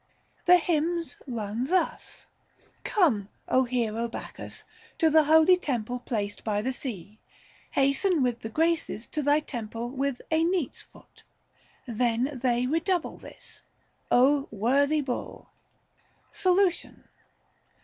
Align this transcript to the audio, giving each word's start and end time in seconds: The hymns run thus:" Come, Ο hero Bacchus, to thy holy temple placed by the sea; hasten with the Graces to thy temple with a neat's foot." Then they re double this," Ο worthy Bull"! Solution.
The 0.45 0.57
hymns 0.57 1.15
run 1.27 1.65
thus:" 1.67 2.25
Come, 2.83 3.29
Ο 3.47 3.65
hero 3.65 4.07
Bacchus, 4.07 4.63
to 4.97 5.11
thy 5.11 5.21
holy 5.21 5.55
temple 5.55 5.99
placed 5.99 6.43
by 6.43 6.59
the 6.63 6.73
sea; 6.73 7.19
hasten 7.73 8.23
with 8.23 8.39
the 8.39 8.49
Graces 8.49 9.05
to 9.09 9.21
thy 9.21 9.41
temple 9.41 9.91
with 9.91 10.19
a 10.31 10.43
neat's 10.43 10.81
foot." 10.81 11.21
Then 11.85 12.39
they 12.41 12.65
re 12.65 12.79
double 12.79 13.17
this," 13.19 13.61
Ο 14.11 14.47
worthy 14.49 15.01
Bull"! 15.01 15.51
Solution. 16.31 17.03